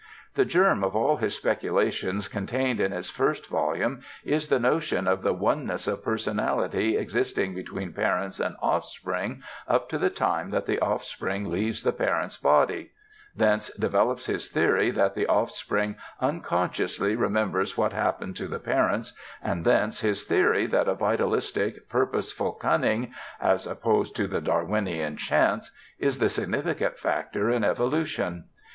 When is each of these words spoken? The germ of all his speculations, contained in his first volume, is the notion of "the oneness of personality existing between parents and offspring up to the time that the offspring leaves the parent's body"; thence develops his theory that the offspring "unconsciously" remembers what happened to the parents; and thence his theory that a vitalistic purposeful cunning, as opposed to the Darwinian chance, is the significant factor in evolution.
The 0.33 0.45
germ 0.45 0.83
of 0.83 0.95
all 0.95 1.17
his 1.17 1.35
speculations, 1.35 2.27
contained 2.27 2.79
in 2.79 2.91
his 2.91 3.11
first 3.11 3.45
volume, 3.45 4.01
is 4.23 4.47
the 4.47 4.57
notion 4.57 5.07
of 5.07 5.21
"the 5.21 5.31
oneness 5.31 5.85
of 5.85 6.03
personality 6.03 6.97
existing 6.97 7.53
between 7.53 7.93
parents 7.93 8.39
and 8.39 8.55
offspring 8.63 9.43
up 9.67 9.89
to 9.89 9.99
the 9.99 10.09
time 10.09 10.49
that 10.49 10.65
the 10.65 10.79
offspring 10.79 11.51
leaves 11.51 11.83
the 11.83 11.91
parent's 11.91 12.35
body"; 12.35 12.93
thence 13.35 13.69
develops 13.75 14.25
his 14.25 14.49
theory 14.49 14.89
that 14.89 15.13
the 15.13 15.27
offspring 15.27 15.97
"unconsciously" 16.19 17.15
remembers 17.15 17.77
what 17.77 17.93
happened 17.93 18.35
to 18.37 18.47
the 18.47 18.57
parents; 18.57 19.13
and 19.43 19.65
thence 19.65 19.99
his 19.99 20.23
theory 20.23 20.65
that 20.65 20.87
a 20.89 20.95
vitalistic 20.95 21.87
purposeful 21.89 22.53
cunning, 22.53 23.13
as 23.39 23.67
opposed 23.67 24.15
to 24.15 24.25
the 24.25 24.41
Darwinian 24.41 25.15
chance, 25.15 25.69
is 25.99 26.17
the 26.17 26.27
significant 26.29 26.97
factor 26.97 27.51
in 27.51 27.63
evolution. 27.63 28.45